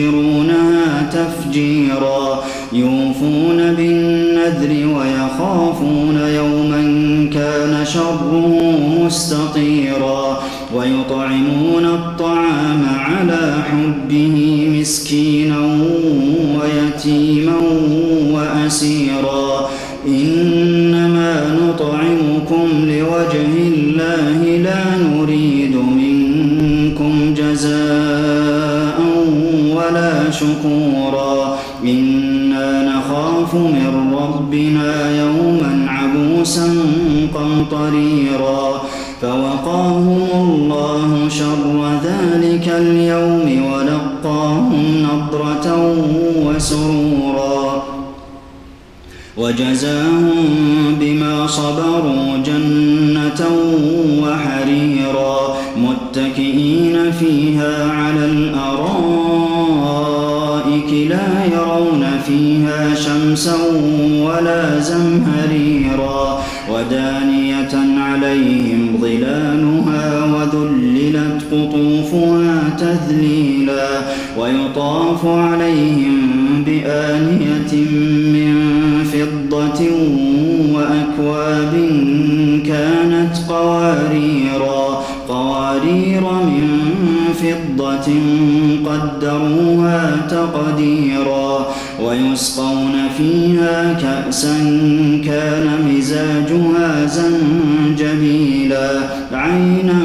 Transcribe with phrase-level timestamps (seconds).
[0.00, 6.82] يفجرونها تفجيرا يوفون بالنذر ويخافون يوما
[7.32, 8.62] كان شره
[9.04, 10.40] مستطيرا
[10.74, 15.58] ويطعمون الطعام على حبه مسكينا
[16.60, 17.60] ويتيما
[18.30, 19.68] وأسيرا.
[29.90, 31.58] ولا شكورا.
[31.84, 36.68] إنا نخاف من ربنا يوما عبوسا
[37.34, 38.82] قمطريرا.
[39.22, 45.96] فوقاهم الله شر ذلك اليوم ولقاهم نضرة
[46.46, 47.82] وسرورا.
[49.36, 53.46] وجزاهم بما صبروا جنة
[54.22, 55.56] وحريرا.
[55.76, 58.99] متكئين فيها على الأرائك
[61.08, 63.56] لا يرون فيها شمسا
[64.22, 73.88] ولا زمهريرا ودانية عليهم ظلالها وذللت قطوفها تذليلا
[74.38, 76.16] ويطاف عليهم
[76.66, 77.72] بآنية
[85.70, 86.68] قوارير من
[87.34, 88.12] فضة
[88.86, 91.66] قدروها تقديرا
[92.04, 94.56] ويسقون فيها كأسا
[95.24, 98.90] كان مزاجها زنجبيلا
[99.32, 100.00] عينا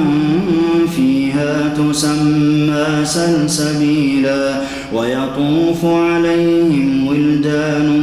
[0.96, 4.62] فيها تسمى سلسبيلا
[4.94, 8.02] ويطوف عليهم ولدان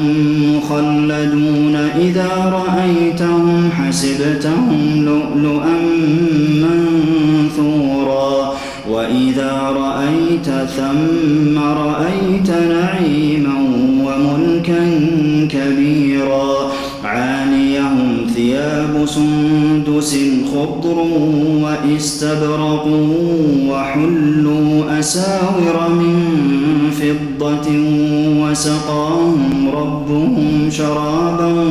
[0.56, 5.76] مخلدون إذا رأيتهم حسبتهم لؤلؤا
[10.42, 13.54] رأيت ثم رأيت نعيما
[14.04, 15.00] وملكا
[15.48, 16.70] كبيرا
[17.04, 20.16] عاليهم ثياب سندس
[20.52, 21.06] خضر
[21.62, 22.86] واستبرق
[23.69, 26.16] وحلوا أساور من
[26.91, 27.69] فضة
[28.42, 31.64] وسقاهم ربهم شرابا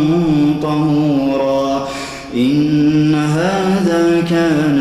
[0.61, 1.87] طهورا
[2.35, 4.80] إن هذا كان